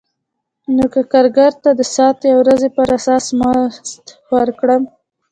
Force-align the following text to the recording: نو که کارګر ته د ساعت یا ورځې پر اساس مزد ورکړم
نو 0.75 0.83
که 0.93 1.01
کارګر 1.11 1.53
ته 1.63 1.69
د 1.79 1.81
ساعت 1.95 2.17
یا 2.29 2.35
ورځې 2.41 2.69
پر 2.77 2.87
اساس 2.97 3.25
مزد 3.39 4.05
ورکړم 4.35 4.83